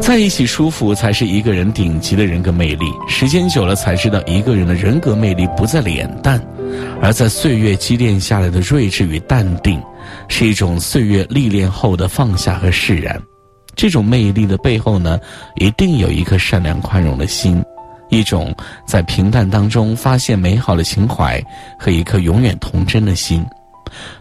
[0.00, 2.86] 在一起舒服才是一个人顶级的人格魅力。
[3.06, 6.44] 时间久了才知道，一个人的人格魅力不在脸蛋，
[7.00, 9.80] 而在岁月积淀下来的睿智与淡定，
[10.26, 13.22] 是一种岁月历练后的放下和释然。
[13.76, 15.20] 这种魅力的背后呢，
[15.56, 17.62] 一定有一颗善良宽容的心，
[18.08, 18.52] 一种
[18.86, 21.40] 在平淡当中发现美好的情怀
[21.78, 23.44] 和一颗永远童真的心，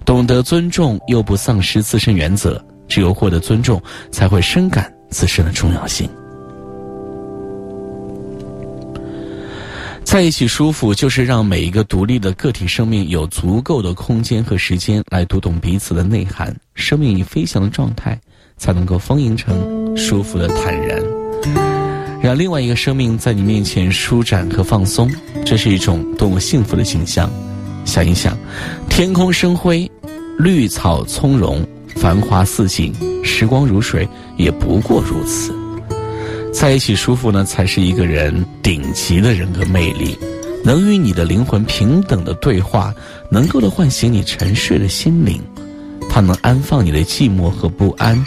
[0.06, 2.64] 懂得尊重又不丧失自身原则。
[2.88, 3.82] 只有获得尊重，
[4.12, 6.08] 才会深感自身的重要性。
[10.04, 18.20] 在一起舒服，就是让每一个独立的个体生命有足够的空间和时间来读懂彼此的内涵，生命以飞翔的状态。
[18.58, 21.02] 才能够丰盈成舒服的坦然，
[22.22, 25.12] 让另外一个生命在你面前舒展和放松，
[25.46, 27.30] 这是一种多么幸福的景象！
[27.86, 28.36] 想一想，
[28.90, 29.90] 天空生辉，
[30.40, 31.64] 绿草葱茏，
[31.96, 32.94] 繁花似锦，
[33.24, 35.54] 时光如水，也不过如此。
[36.52, 40.18] 在一起舒服呢，才是一个人顶级的人格魅力，
[40.64, 42.92] 能与你的灵魂平等的对话，
[43.30, 45.40] 能够的唤醒你沉睡的心灵。
[46.10, 48.26] 它能安放你的寂寞和不安，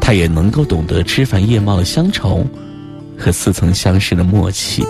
[0.00, 2.46] 它也能够懂得枝繁叶茂的乡愁
[3.16, 4.84] 和似曾相识的默契。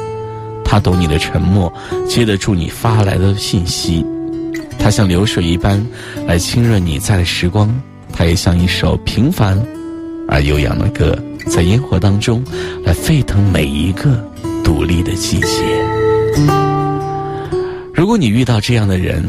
[0.64, 1.72] 它懂你的沉默，
[2.07, 4.05] 接得住你发来的信息。
[4.78, 5.84] 它像流水一般
[6.26, 7.68] 来浸润你在的时光，
[8.12, 9.61] 它也像一首平凡
[10.28, 12.45] 而悠扬的歌，在烟火当中
[12.84, 14.22] 来沸腾每一个
[14.62, 15.49] 独立的季节。
[17.95, 19.24] 如果你遇到这样的人，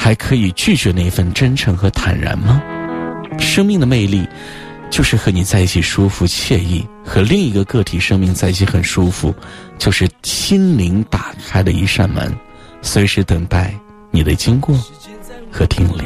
[0.00, 2.62] 还可以拒绝那份真诚和坦然吗？
[3.40, 4.24] 生命的魅力，
[4.90, 9.34] 就是和你在一起舒服惬意；和另一个个体生命在一起很舒服，
[9.76, 12.32] 就是心灵打开的一扇门，
[12.80, 13.74] 随时等待
[14.12, 14.78] 你的经过
[15.50, 15.98] 和停留。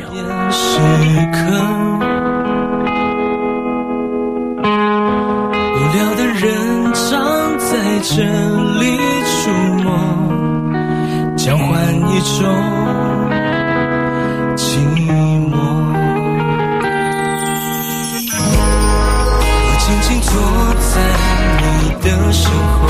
[5.74, 8.24] 无聊的人常在这
[8.80, 8.97] 里
[9.28, 9.51] 出
[9.84, 12.81] 没，交换一种。
[20.32, 20.40] 静静坐
[20.80, 20.96] 在
[21.60, 21.62] 你
[22.00, 22.80] 的身后，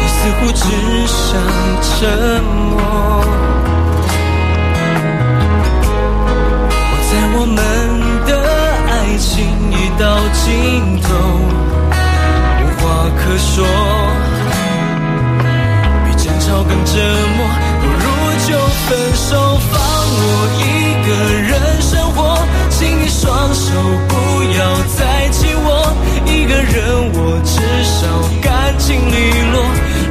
[0.00, 0.64] 你似乎只
[1.06, 1.18] 想
[1.82, 1.88] 沉
[2.42, 2.69] 默。
[28.90, 29.14] 干净利
[29.52, 29.62] 落，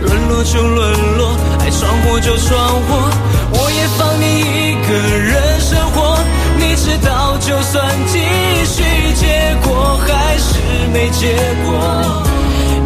[0.04, 3.12] 沦落就沦落，爱闯祸就闯祸，
[3.52, 6.18] 我也放你一个人生活。
[6.58, 8.20] 你知道，就算继
[8.64, 8.84] 续，
[9.16, 10.56] 结果还是
[10.94, 12.24] 没结果，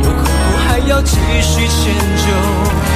[0.04, 0.26] 有苦
[0.68, 2.93] 还要继续迁就？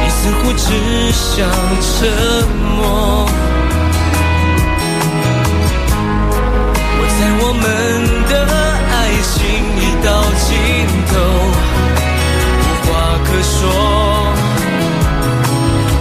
[0.00, 0.68] 你似乎只
[1.12, 1.48] 想
[1.80, 1.92] 沉
[2.76, 3.26] 默。
[6.96, 7.62] 我猜我们
[8.28, 8.32] 的
[8.90, 9.32] 爱情
[9.80, 10.08] 已到
[10.44, 10.50] 尽
[11.08, 11.12] 头
[12.60, 12.90] 无话
[13.24, 13.52] 可说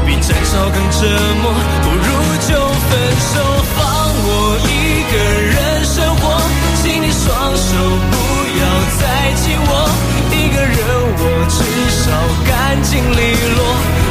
[0.06, 1.02] 比争吵更折
[1.42, 1.44] 磨。
[1.84, 2.08] 不如
[2.48, 2.50] 就
[2.90, 3.32] 分手
[3.76, 3.78] 放
[4.26, 4.28] 我
[4.68, 4.72] 一
[5.12, 5.54] 个人
[5.86, 6.24] 生活。
[6.82, 7.70] 请你双手
[8.12, 8.14] 不
[8.60, 8.62] 要
[9.00, 9.02] 再
[9.36, 10.13] 紧握。
[10.54, 10.78] 个人
[11.18, 11.58] 我至
[11.90, 12.06] 少
[12.48, 13.20] 干净利
[13.58, 13.62] 落。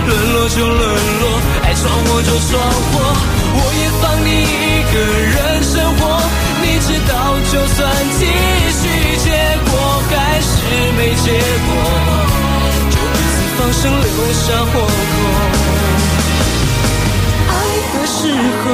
[0.04, 0.82] 沦落就沦
[1.20, 1.24] 落，
[1.62, 2.58] 爱闯祸就闯
[2.90, 2.92] 祸，
[3.54, 4.94] 我也放你一个
[5.30, 6.00] 人生活。
[6.60, 7.78] 你知道，就算
[8.18, 8.82] 继续，
[9.22, 9.30] 结
[9.70, 10.52] 果还是
[10.98, 11.70] 没结果。
[12.90, 15.51] 就此放生留下火口。
[18.22, 18.30] 爱的时
[18.62, 18.66] 候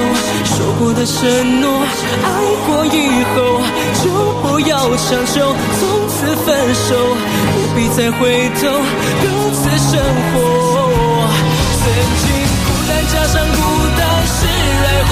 [0.45, 1.81] 说过的承诺，
[2.23, 2.27] 爱
[2.67, 3.37] 过以后
[4.03, 4.05] 就
[4.43, 5.55] 不要强求。
[5.79, 6.89] 从此分手，
[7.55, 8.61] 不必再回头，
[9.23, 9.25] 各
[9.55, 9.99] 自生
[10.33, 10.37] 活。
[11.81, 11.85] 曾
[12.21, 12.25] 经
[12.67, 13.59] 孤单加上孤
[13.97, 14.39] 单是
[14.85, 15.11] 爱火，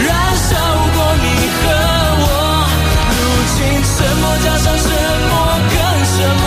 [0.00, 0.50] 燃烧
[0.94, 1.26] 过你
[1.60, 1.62] 和
[2.22, 2.24] 我。
[3.10, 3.20] 如
[3.54, 4.84] 今沉默加上沉
[5.28, 5.32] 默
[5.68, 5.76] 更
[6.08, 6.44] 沉默，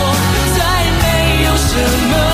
[0.56, 0.58] 再
[1.00, 1.02] 没
[1.44, 1.70] 有什
[2.08, 2.27] 么。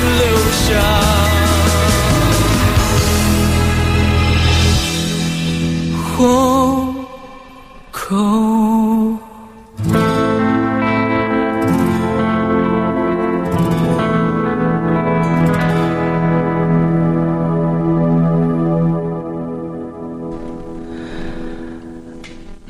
[0.00, 1.04] 留下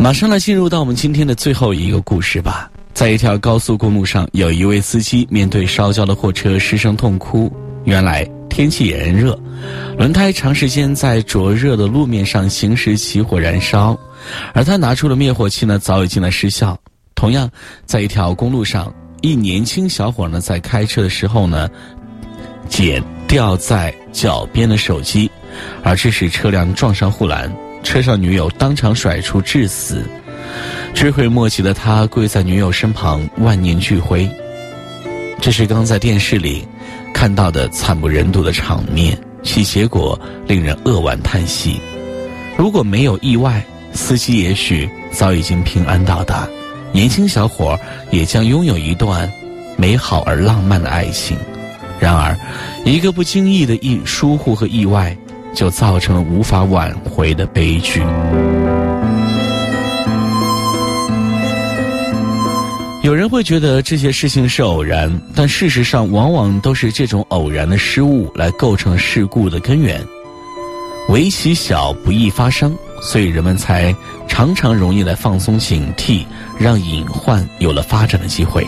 [0.04, 2.70] 马上来进入到我们今天的最后一个故事吧。
[2.94, 7.52] 在一条高速公路上，有一位司机面对烧焦的货车失声痛哭。
[7.84, 9.36] 原来天气炎热，
[9.98, 13.98] 轮胎长时间在灼热的路面上行驶起火燃烧，
[14.52, 16.78] 而他拿出了灭火器呢，早已经在失效。
[17.16, 17.50] 同样，
[17.84, 21.68] 在一条公路上，一年轻小伙呢在开车的时候呢，
[22.68, 25.28] 捡掉在脚边的手机，
[25.82, 27.52] 而致使车辆撞上护栏。
[27.82, 30.02] 车上女友当场甩出致死，
[30.94, 34.28] 追悔莫及的他跪在女友身旁，万念俱灰。
[35.40, 36.66] 这是刚在电视里
[37.12, 41.80] 看到的惨不忍睹的场面，其结果令人扼腕叹息。
[42.56, 46.48] 如果没有意外，司机也许早已经平安到达，
[46.92, 47.78] 年轻小伙
[48.10, 49.30] 也将拥有一段
[49.76, 51.36] 美好而浪漫的爱情。
[51.98, 52.36] 然而，
[52.84, 55.16] 一个不经意的意疏忽和意外。
[55.54, 58.02] 就造成了无法挽回的悲剧。
[63.04, 70.02] 有人会觉得这些事情是偶然，但事实上，往往都是这种偶然的失误来构成事故的根源。
[71.10, 73.94] 围其小，不易发生，所以人们才
[74.26, 76.24] 常常容易来放松警惕，
[76.58, 78.66] 让隐患有了发展的机会。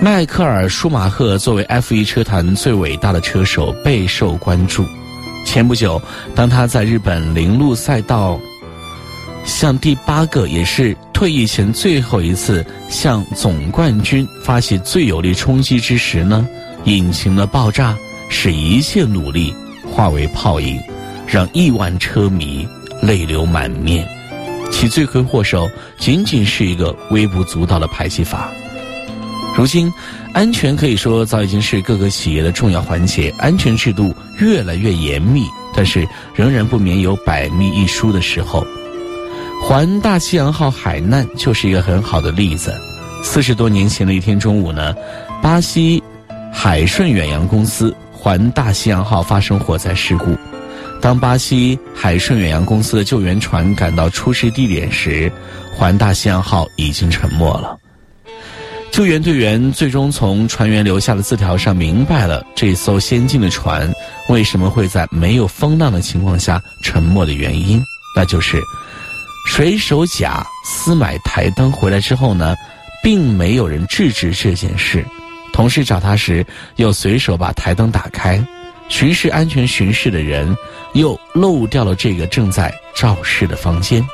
[0.00, 4.86] 迈克尔·舒马赫作为 F1 车坛最伟大的车手，备受关注。
[5.44, 6.00] 前不久，
[6.34, 8.40] 当他在日本铃鹿赛道
[9.44, 16.46] 向第八个也是退役前最后一次向总冠军发起最有力冲击之时呢，
[16.84, 17.98] 引擎的爆炸
[18.30, 19.52] 使一切努力
[19.90, 20.80] 化为泡影，
[21.26, 22.64] 让亿万车迷
[23.02, 24.08] 泪流满面。
[24.70, 28.48] 其罪魁祸首仅仅是一个微不足道的排气阀。
[29.56, 29.92] 如今，
[30.32, 35.42] 安全可以说早已经是各个企业的重要环节，安全制度越来越严密，
[35.74, 38.64] 但是仍然不免有百密一疏的时候。
[39.68, 42.74] 环大西洋号海难就是一个很好的例子。
[43.22, 44.94] 四十多年前的一天中午呢，
[45.42, 46.02] 巴西
[46.50, 50.34] 海顺远洋公司环大西洋号发生火灾事故。
[51.02, 55.30] 当巴西海顺远洋公司的救援船赶到出事地点时，
[55.76, 57.76] 环大西洋号已经沉没了。
[58.90, 63.92] 救援队员最终从船员留下的字条上明白了这艘先进的船
[64.30, 67.84] 为什么会在没有风浪的情况下沉没的原因，
[68.16, 68.62] 那就是
[69.48, 72.54] 水手甲私买台灯回来之后呢，
[73.02, 75.04] 并没有人制止这件事。
[75.52, 76.46] 同事找他时，
[76.76, 78.40] 又随手把台灯打开，
[78.88, 80.56] 巡视安全巡视的人
[80.92, 84.06] 又漏掉了这个正在肇事的房间。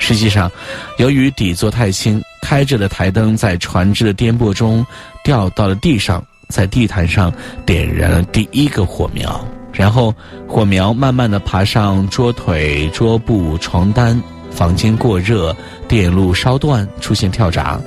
[0.00, 0.50] 实际上，
[0.98, 4.84] 由于底座太轻，开着的台灯在船只的颠簸中
[5.24, 7.32] 掉到了地上，在地毯上
[7.64, 10.14] 点燃了第一个火苗，然后
[10.46, 14.20] 火苗慢慢的爬上桌腿、桌布、床单，
[14.50, 15.56] 房间过热，
[15.88, 17.80] 电路烧断，出现跳闸。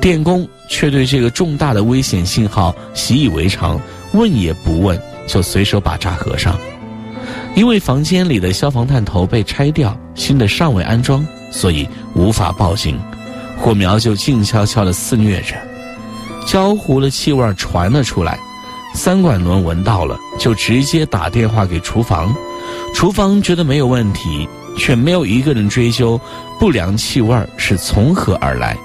[0.00, 3.80] 电工却对这个重大的危险信号习以为常，
[4.12, 6.58] 问也不问就随手把闸合上。
[7.54, 11.24] 因为房间里的消防探头被拆掉，新的尚未安装。
[11.52, 12.98] 所以无法报警，
[13.58, 15.54] 火苗就静悄悄地肆虐着，
[16.46, 18.38] 焦糊的气味传了出来。
[18.94, 22.34] 三管轮闻到了，就直接打电话给厨房，
[22.94, 26.20] 厨房觉得没有问题，却没有一个人追究
[26.60, 28.76] 不良气味是从何而来。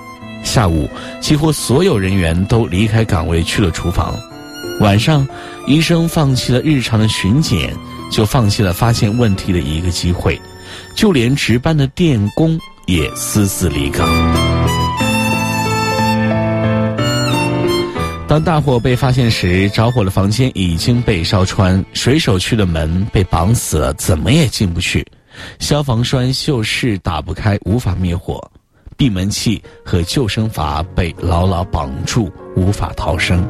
[0.44, 0.90] 下午，
[1.20, 4.16] 几乎所有人员都离开岗位去了厨房。
[4.80, 5.28] 晚上，
[5.66, 7.76] 医生放弃了日常的巡检，
[8.10, 10.40] 就放弃了发现问题的一个机会。
[10.96, 14.08] 就连值班的电工也私自离岗。
[18.28, 25.06] 当大火被发现时，着火的房间已经被烧穿，水手区的门被绑死了，怎么也进不去。
[25.60, 28.38] 消防栓锈蚀打不开，无法灭火；
[28.98, 33.48] 闭门器和救生筏被牢牢绑住，无法逃生。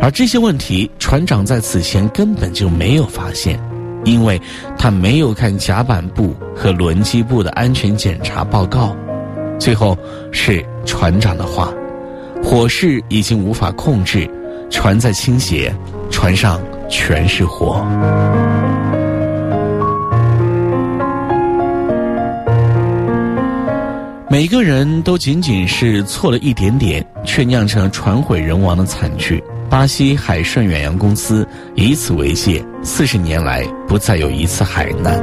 [0.00, 3.60] 而这些问题，船长在此前根本就没有发现。
[4.04, 4.40] 因为
[4.78, 8.96] 他没有看甲板部和轮机部的安全检查报告，
[9.58, 9.98] 最后
[10.30, 11.74] 是船长的话：
[12.50, 14.26] 火势已经无法控制，
[14.70, 15.70] 船在倾斜，
[16.10, 17.84] 船上全是火。
[24.30, 29.44] 每个人都仅仅是错了一点点，却酿成了船毁人亡的惨剧。
[29.68, 35.22] 巴西海顺远洋公司以此为戒，四十年来不再有一次海难。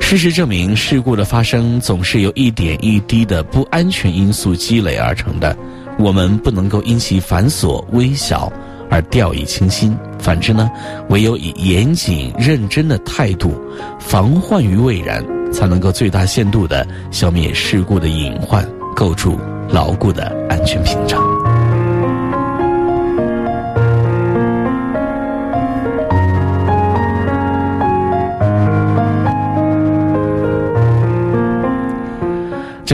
[0.00, 5.56] 事实证明，事故的发生总是由一点一滴的不安全因素积累而成的。
[5.98, 8.52] 我们不能够因其繁琐微小
[8.90, 10.70] 而掉以轻心，反之呢，
[11.08, 13.54] 唯有以严谨认真的态度，
[13.98, 19.38] 防患于未然，才能够最大限度地消灭事故的隐患，构筑
[19.68, 21.25] 牢固的安全屏障。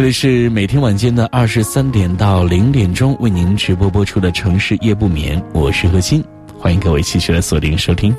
[0.03, 6.25] 这里是每天晚间的二十三点到零点钟为您直播播出的城市夜不眠，我是何欣，
[6.59, 8.13] 欢迎各位继续来锁定收听。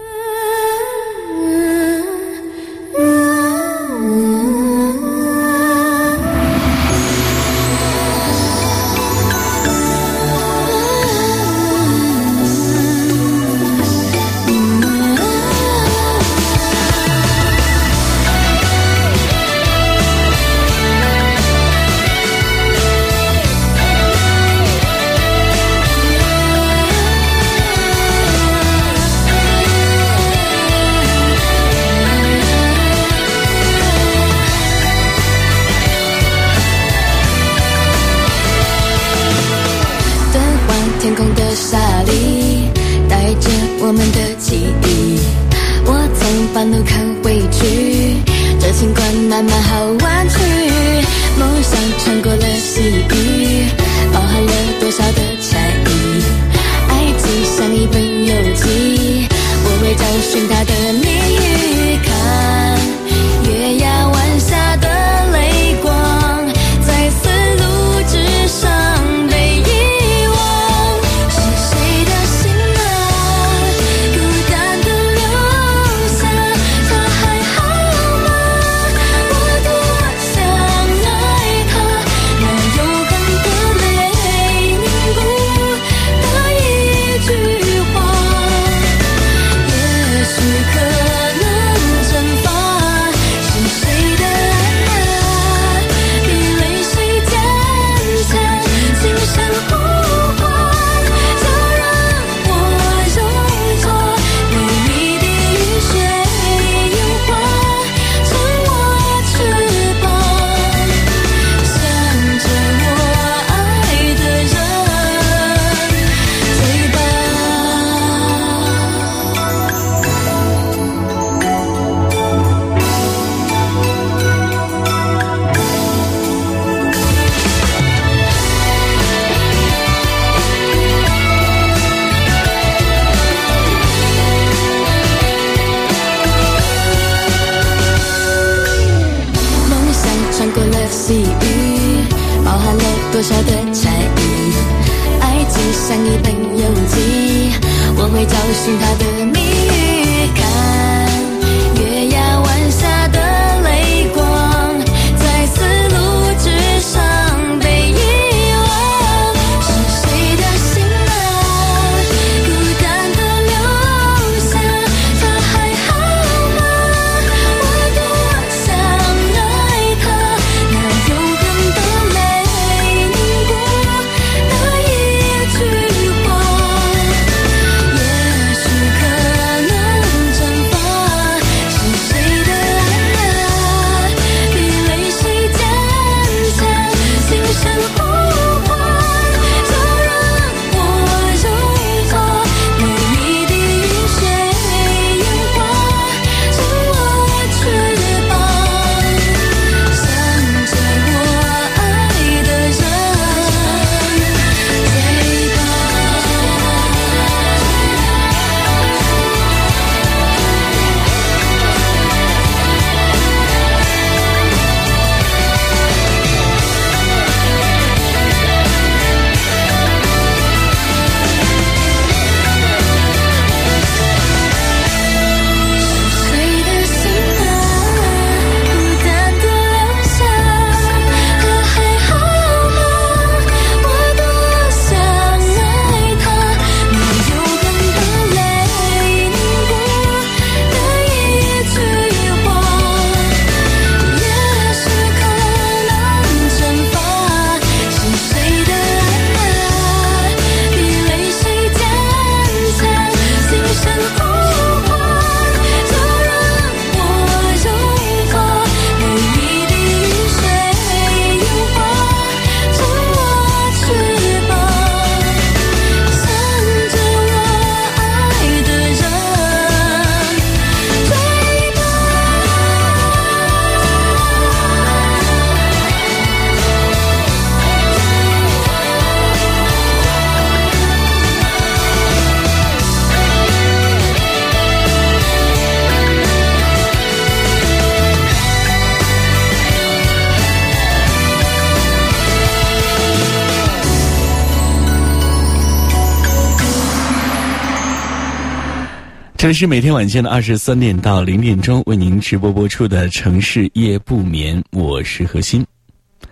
[299.43, 305.65] 这里是每天晚间的二十三点到零点钟为您直播播出的城市夜不眠，我是何欣，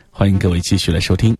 [0.09, 1.35] 欢迎各位继续来收听。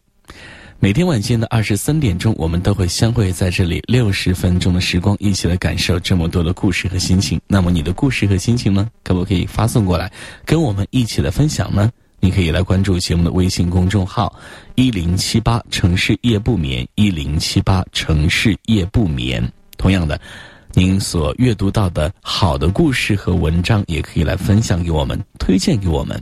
[0.80, 7.40] 每天晚间的二十三点钟，我们都会相会在这里六十分钟的时光，一起来感受这么多的故事和心情。
[7.48, 10.12] 那么你的故事和心情呢，可不可以发送过来，
[10.44, 11.90] 跟我们一起来分享呢？
[12.20, 14.38] 你可以来关注节目的微信公众号
[14.76, 19.50] “一零七八城市夜不眠”，一零七八城市夜不眠。
[19.78, 20.20] 同样的。
[20.74, 26.22] 您所阅读到的好的故事和文章，也可以来分享给我们，推荐给我们。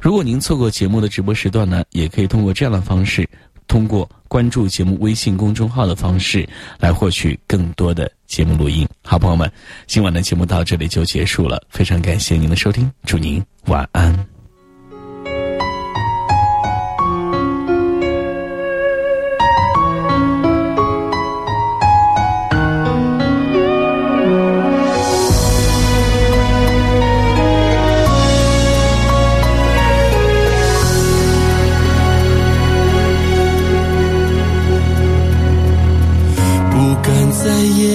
[0.00, 3.28] 如果您错过节目的直播时段呢，也可以通过这样的方式，
[3.66, 6.48] 通过关注节目微信公众号的方式
[6.78, 8.86] 来获取更多的节目录音。
[9.02, 9.50] 好，朋友们，
[9.86, 14.37] 今晚的节目到这里就结束了，非常感谢您的收听，祝您晚安。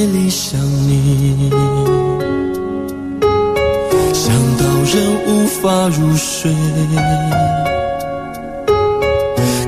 [0.04, 1.50] 夜里想你，
[4.14, 4.96] 想到人
[5.26, 6.52] 无法入睡。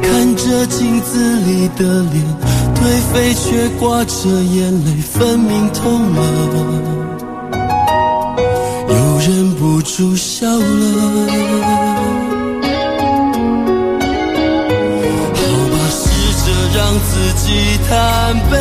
[0.02, 2.22] 看着镜子里的脸，
[2.76, 2.78] 颓
[3.14, 6.20] 废却挂着眼泪，分明痛了，
[8.90, 10.60] 又忍不住笑了。
[15.34, 15.40] 好
[15.72, 16.04] 吧，试
[16.44, 17.48] 着让自己
[17.88, 17.94] 坦
[18.52, 18.54] 白，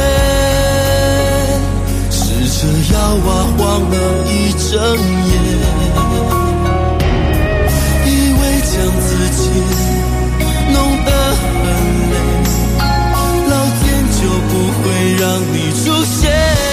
[2.65, 3.61] 这摇啊晃
[3.91, 3.97] 了
[4.27, 4.73] 一整
[5.29, 5.33] 夜，
[8.07, 8.09] 以
[8.41, 9.07] 为将自
[9.37, 9.41] 己
[10.73, 11.43] 弄得很
[12.11, 12.17] 累，
[13.51, 14.85] 老天就不会
[15.21, 15.55] 让你
[15.85, 16.64] 出现。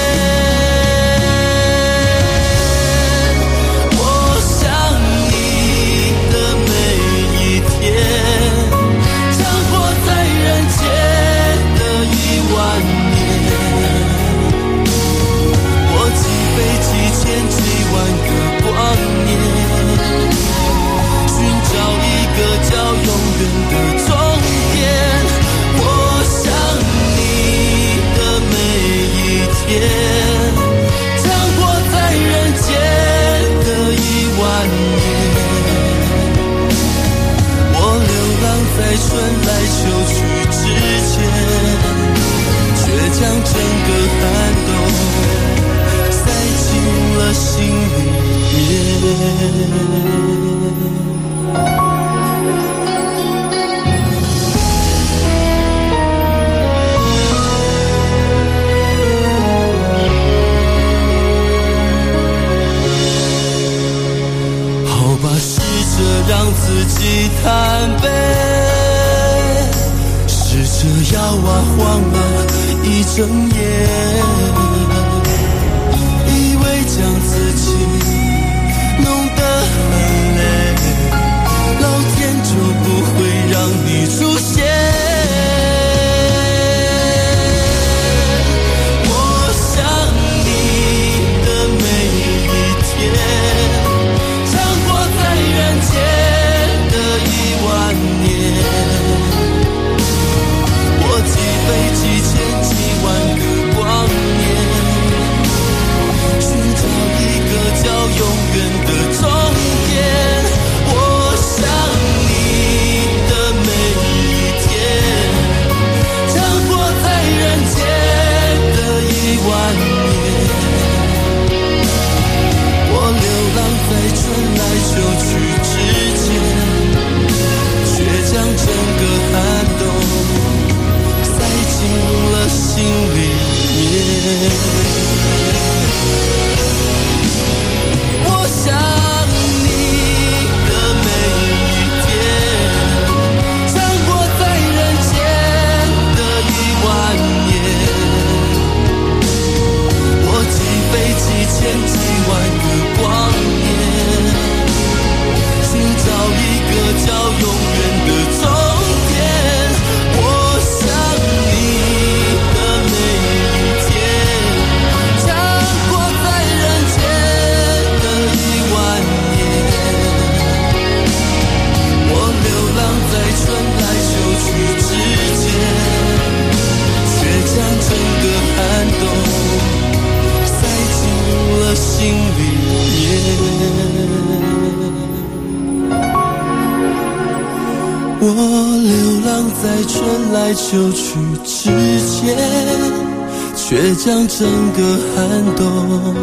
[194.37, 196.15] 整个寒冬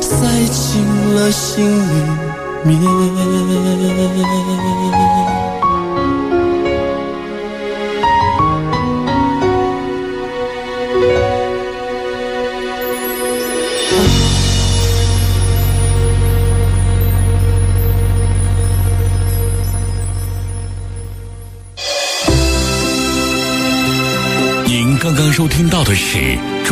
[0.00, 1.64] 塞进了心
[2.64, 3.01] 里面。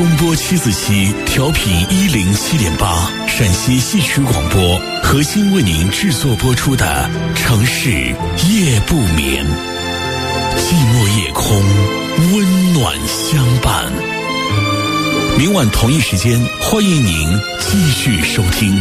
[0.00, 7.06] 中波七四七，调频一零七点八，陕西戏曲广播，核心为您制作播出的
[7.38, 9.44] 《城市夜不眠》，
[10.56, 11.54] 寂寞夜空，
[12.32, 13.92] 温暖相伴。
[15.36, 18.80] 明晚同一时间，欢迎您继续收听。